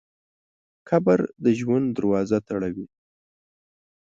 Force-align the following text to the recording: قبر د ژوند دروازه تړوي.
قبر 0.89 1.19
د 1.43 1.45
ژوند 1.59 1.85
دروازه 1.97 2.37
تړوي. 2.47 2.85